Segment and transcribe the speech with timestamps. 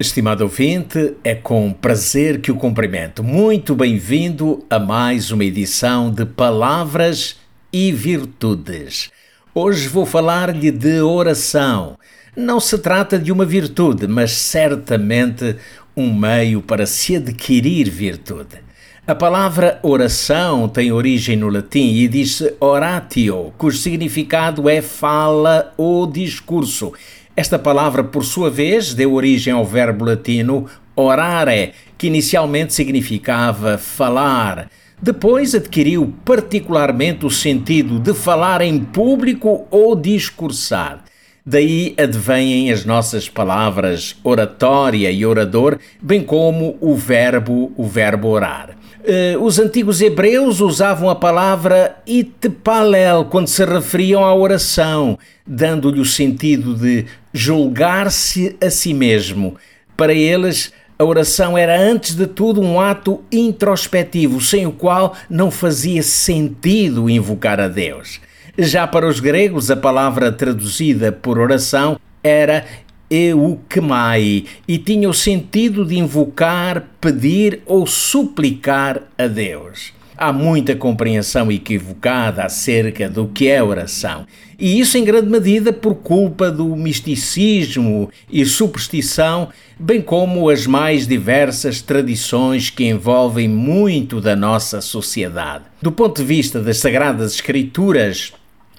[0.00, 3.24] Estimado ouvinte, é com prazer que o cumprimento.
[3.24, 7.36] Muito bem-vindo a mais uma edição de Palavras
[7.72, 9.10] e Virtudes.
[9.52, 11.98] Hoje vou falar-lhe de oração.
[12.36, 15.56] Não se trata de uma virtude, mas certamente
[15.96, 18.68] um meio para se adquirir virtude.
[19.04, 26.06] A palavra oração tem origem no latim e diz-se oratio, cujo significado é fala ou
[26.06, 26.92] discurso
[27.38, 34.68] esta palavra, por sua vez, deu origem ao verbo latino orare, que inicialmente significava falar.
[35.00, 41.04] Depois adquiriu particularmente o sentido de falar em público ou discursar.
[41.46, 48.76] Daí advêm as nossas palavras oratória e orador, bem como o verbo, o verbo orar.
[49.08, 56.04] Uh, os antigos hebreus usavam a palavra itpalel quando se referiam à oração, dando-lhe o
[56.04, 59.56] sentido de julgar-se a si mesmo.
[59.96, 65.50] Para eles, a oração era antes de tudo um ato introspectivo, sem o qual não
[65.50, 68.20] fazia sentido invocar a Deus.
[68.58, 72.64] Já para os gregos, a palavra traduzida por oração era
[73.10, 79.92] eukemai e tinha o sentido de invocar, pedir ou suplicar a Deus.
[80.20, 84.26] Há muita compreensão equivocada acerca do que é oração,
[84.58, 91.06] e isso em grande medida por culpa do misticismo e superstição, bem como as mais
[91.06, 95.66] diversas tradições que envolvem muito da nossa sociedade.
[95.80, 98.32] Do ponto de vista das Sagradas Escrituras,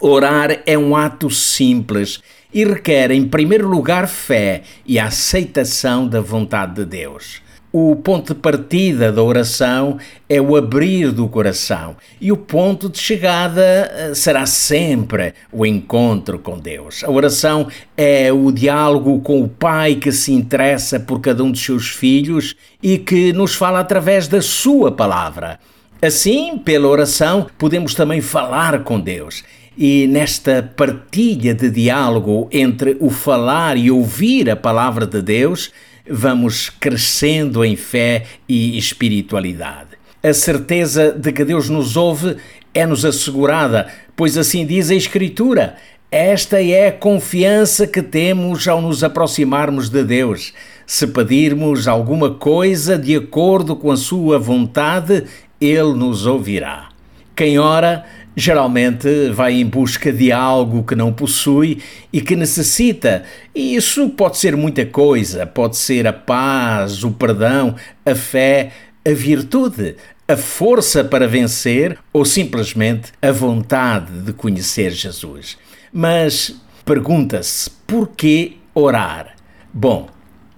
[0.00, 2.22] orar é um ato simples
[2.54, 7.44] e requer, em primeiro lugar, fé e aceitação da vontade de Deus.
[7.78, 12.98] O ponto de partida da oração é o abrir do coração e o ponto de
[12.98, 17.04] chegada eh, será sempre o encontro com Deus.
[17.04, 21.62] A oração é o diálogo com o Pai que se interessa por cada um dos
[21.62, 25.60] seus filhos e que nos fala através da Sua palavra.
[26.00, 29.44] Assim, pela oração, podemos também falar com Deus
[29.76, 35.70] e nesta partilha de diálogo entre o falar e ouvir a palavra de Deus,
[36.08, 39.90] vamos crescendo em fé e espiritualidade.
[40.22, 42.36] A certeza de que Deus nos ouve
[42.74, 45.76] é-nos assegurada, pois assim diz a Escritura.
[46.10, 50.52] Esta é a confiança que temos ao nos aproximarmos de Deus.
[50.86, 55.24] Se pedirmos alguma coisa de acordo com a Sua vontade,
[55.60, 56.90] Ele nos ouvirá.
[57.34, 58.04] Quem ora
[58.36, 61.82] geralmente vai em busca de algo que não possui
[62.12, 63.24] e que necessita.
[63.54, 67.74] E isso pode ser muita coisa, pode ser a paz, o perdão,
[68.04, 68.72] a fé,
[69.04, 69.96] a virtude,
[70.28, 75.56] a força para vencer ou simplesmente a vontade de conhecer Jesus.
[75.90, 79.34] Mas pergunta-se por que orar?
[79.72, 80.08] Bom,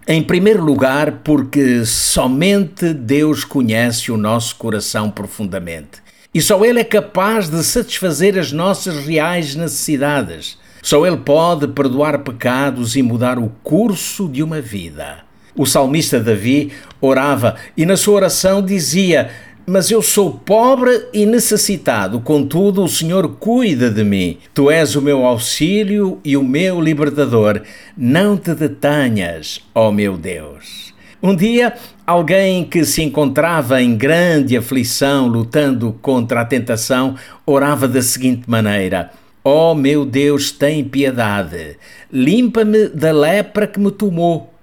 [0.06, 6.07] em primeiro lugar, porque somente Deus conhece o nosso coração profundamente.
[6.34, 10.58] E só Ele é capaz de satisfazer as nossas reais necessidades.
[10.82, 15.26] Só Ele pode perdoar pecados e mudar o curso de uma vida.
[15.56, 19.30] O salmista Davi orava e na sua oração dizia:
[19.66, 24.38] Mas eu sou pobre e necessitado, contudo o Senhor cuida de mim.
[24.54, 27.62] Tu és o meu auxílio e o meu libertador.
[27.96, 30.94] Não te detenhas, ó meu Deus.
[31.20, 31.74] Um dia,
[32.06, 39.10] alguém que se encontrava em grande aflição, lutando contra a tentação, orava da seguinte maneira:
[39.42, 41.76] Ó oh, meu Deus, tem piedade,
[42.12, 44.54] limpa-me da lepra que me tomou,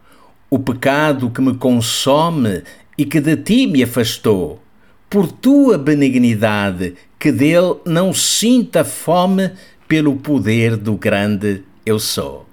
[0.49, 2.63] o pecado que me consome
[2.97, 4.61] e que de ti me afastou.
[5.09, 9.51] Por tua benignidade, que dele não sinta fome
[9.89, 12.44] pelo poder do grande eu sou.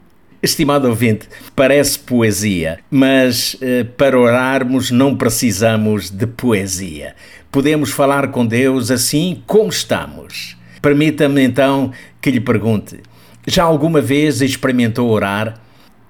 [0.42, 7.14] Estimado ouvinte, parece poesia, mas eh, para orarmos não precisamos de poesia.
[7.48, 10.56] Podemos falar com Deus assim como estamos.
[10.80, 12.98] Permita-me então que lhe pergunte:
[13.46, 15.60] já alguma vez experimentou orar?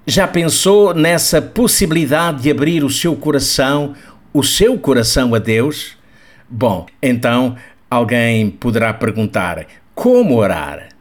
[0.07, 3.93] Já pensou nessa possibilidade de abrir o seu coração,
[4.33, 5.95] o seu coração a Deus?
[6.49, 7.55] Bom, então
[7.87, 10.92] alguém poderá perguntar: como orar?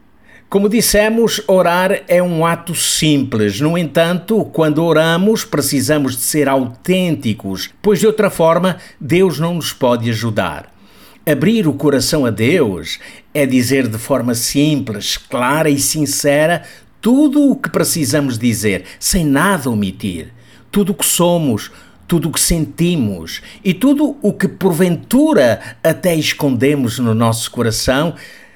[0.53, 3.59] Como dissemos, orar é um ato simples.
[3.59, 9.73] No entanto, quando oramos, precisamos de ser autênticos, pois de outra forma Deus não nos
[9.73, 10.71] pode ajudar.
[11.25, 12.99] Abrir o coração a Deus
[13.33, 16.65] é dizer de forma simples, clara e sincera
[17.01, 20.35] tudo o que precisamos dizer, sem nada omitir.
[20.71, 21.71] Tudo o que somos,
[22.07, 28.15] tudo o que sentimos e tudo o que porventura até escondemos no nosso coração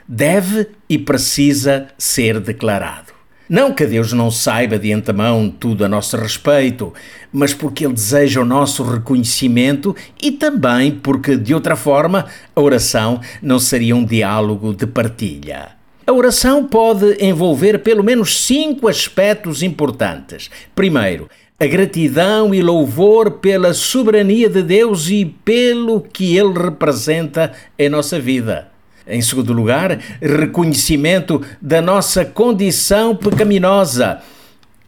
[0.09, 3.17] deve e precisa ser declarado.
[3.49, 6.93] Não que Deus não saiba de antemão tudo a nosso respeito,
[7.33, 12.27] mas porque Ele deseja o nosso reconhecimento e também porque, de outra forma,
[12.57, 15.69] a oração não seria um diálogo de partilha.
[16.05, 20.51] A oração pode envolver pelo menos cinco aspectos importantes.
[20.75, 21.29] Primeiro,
[21.59, 28.19] a gratidão e louvor pela soberania de Deus e pelo que Ele representa em nossa
[28.19, 28.76] vida.
[29.07, 34.21] Em segundo lugar, reconhecimento da nossa condição pecaminosa.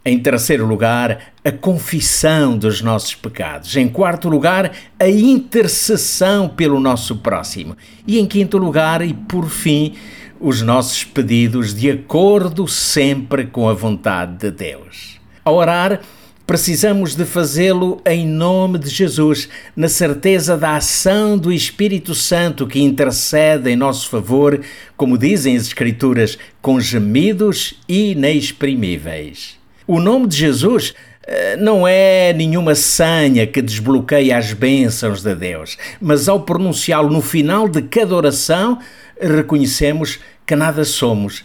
[0.05, 3.77] Em terceiro lugar, a confissão dos nossos pecados.
[3.77, 7.77] Em quarto lugar, a intercessão pelo nosso próximo.
[8.07, 9.95] E em quinto lugar, e por fim,
[10.41, 15.21] os nossos pedidos de acordo sempre com a vontade de Deus.
[15.45, 16.01] Ao orar,
[16.49, 22.81] Precisamos de fazê-lo em nome de Jesus, na certeza da ação do Espírito Santo que
[22.81, 24.59] intercede em nosso favor,
[24.97, 29.59] como dizem as Escrituras, com gemidos inexprimíveis.
[29.87, 30.95] O nome de Jesus
[31.27, 37.21] eh, não é nenhuma sanha que desbloqueia as bênçãos de Deus, mas ao pronunciá-lo no
[37.21, 38.79] final de cada oração,
[39.21, 41.45] reconhecemos que nada somos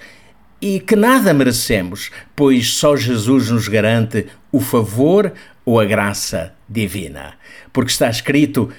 [0.62, 5.34] e que nada merecemos, pois só Jesus nos garante o favor
[5.66, 7.34] ou a graça divina.
[7.74, 8.70] Porque está escrito: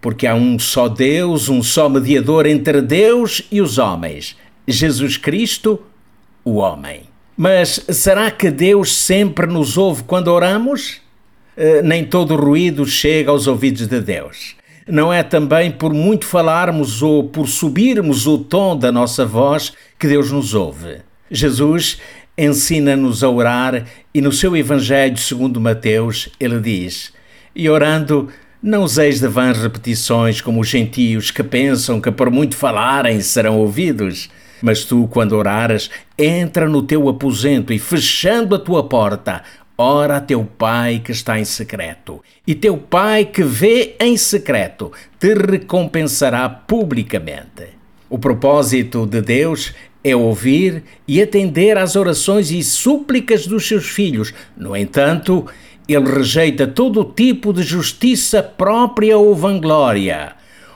[0.00, 4.36] porque há um só Deus, um só mediador entre Deus e os homens,
[4.68, 5.82] Jesus Cristo,
[6.44, 7.04] o homem.
[7.36, 11.02] Mas será que Deus sempre nos ouve quando oramos?
[11.56, 14.54] Uh, nem todo ruído chega aos ouvidos de Deus.
[14.86, 20.06] Não é também por muito falarmos ou por subirmos o tom da nossa voz que
[20.06, 20.98] Deus nos ouve.
[21.30, 21.98] Jesus
[22.36, 27.12] ensina-nos a orar e no seu Evangelho segundo Mateus ele diz:
[27.54, 28.28] E orando,
[28.62, 33.58] não useis de vãs repetições como os gentios que pensam que por muito falarem serão
[33.58, 34.30] ouvidos.
[34.62, 39.42] Mas tu, quando orares, entra no teu aposento e, fechando a tua porta,
[39.76, 42.22] ora a teu Pai que está em secreto.
[42.46, 47.64] E teu Pai que vê em secreto te recompensará publicamente.
[48.08, 54.34] O propósito de Deus é ouvir e atender às orações e súplicas dos seus filhos.
[54.54, 55.46] No entanto,
[55.88, 60.32] ele rejeita todo tipo de justiça própria ou vanglória.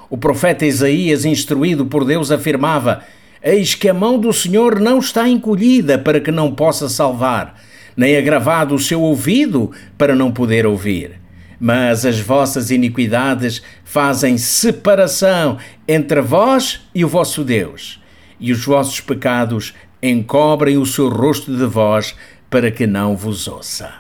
[0.09, 3.03] O profeta Isaías, instruído por Deus, afirmava:
[3.43, 7.61] Eis que a mão do Senhor não está encolhida para que não possa salvar,
[7.95, 11.21] nem agravado o seu ouvido para não poder ouvir.
[11.61, 18.01] Mas as vossas iniquidades fazem separação entre vós e o vosso Deus
[18.41, 22.15] e os vossos pecados encobrem o seu rosto de vós
[22.49, 23.93] para que não vos ouça.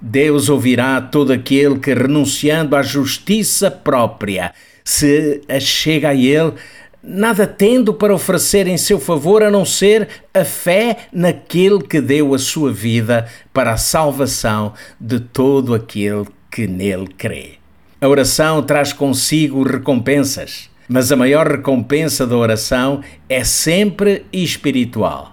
[0.00, 4.52] Deus ouvirá todo aquele que, renunciando à justiça própria,
[4.84, 6.54] se achega a Ele,
[7.02, 12.34] nada tendo para oferecer em seu favor a não ser a fé naquele que deu
[12.34, 17.54] a sua vida para a salvação de todo aquele que nele crê.
[18.00, 25.32] A oração traz consigo recompensas mas a maior recompensa da oração é sempre espiritual.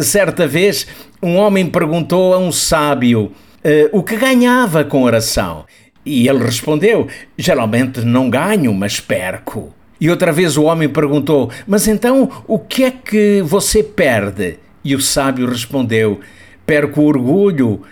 [0.00, 0.86] Certa vez,
[1.22, 3.32] um homem perguntou a um sábio
[3.64, 5.64] uh, o que ganhava com oração.
[6.04, 7.08] E ele respondeu:
[7.38, 9.72] Geralmente não ganho, mas perco.
[10.00, 14.58] E outra vez o homem perguntou: Mas então o que é que você perde?
[14.84, 16.20] E o sábio respondeu:
[16.66, 17.82] Perco o orgulho,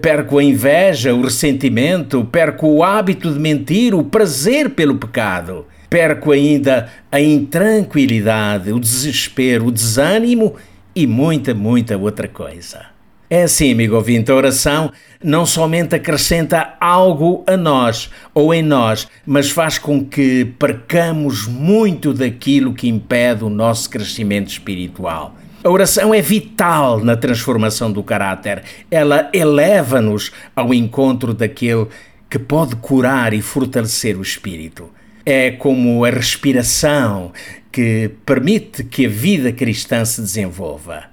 [0.00, 6.32] perco a inveja, o ressentimento, perco o hábito de mentir, o prazer pelo pecado perco
[6.32, 10.56] ainda a intranquilidade, o desespero, o desânimo
[10.94, 12.86] e muita, muita outra coisa.
[13.30, 14.90] É assim, amigo ouvinte, a oração
[15.22, 22.14] não somente acrescenta algo a nós ou em nós, mas faz com que percamos muito
[22.14, 25.36] daquilo que impede o nosso crescimento espiritual.
[25.62, 28.62] A oração é vital na transformação do caráter.
[28.90, 31.86] Ela eleva-nos ao encontro daquele
[32.30, 34.90] que pode curar e fortalecer o espírito
[35.30, 37.34] é como a respiração
[37.70, 41.04] que permite que a vida cristã se desenvolva.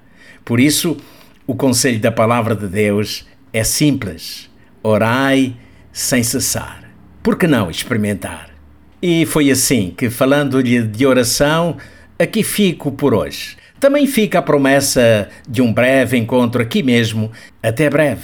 [0.46, 0.96] Por isso,
[1.46, 4.50] o conselho da palavra de Deus é simples:
[4.82, 5.58] orai
[5.92, 6.90] sem cessar.
[7.22, 8.52] Por que não experimentar?
[9.02, 11.76] E foi assim que, falando-lhe de oração,
[12.18, 13.58] aqui fico por hoje.
[13.82, 17.34] Também fica a promessa de um breve encontro aqui mesmo.
[17.62, 18.24] Até breve.